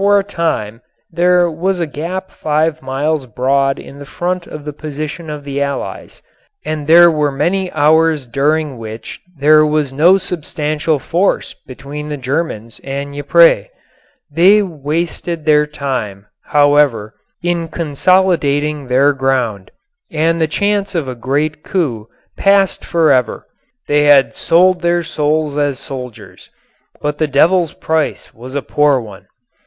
[0.00, 0.80] For a time
[1.10, 5.60] there was a gap five miles broad in the front of the position of the
[5.60, 6.22] Allies,
[6.64, 12.80] and there were many hours during which there was no substantial force between the Germans
[12.82, 13.66] and Ypres.
[14.30, 19.70] They wasted their time, however, in consolidating their ground,
[20.10, 22.08] and the chance of a great coup
[22.38, 23.46] passed forever.
[23.86, 26.48] They had sold their souls as soldiers,
[27.02, 29.26] but the Devil's price was a poor one.